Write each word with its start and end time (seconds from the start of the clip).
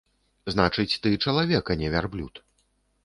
Значыць, 0.53 0.95
ты 1.03 1.13
чалавек, 1.27 1.65
а 1.75 1.77
не 1.83 1.93
вярблюд. 1.97 2.43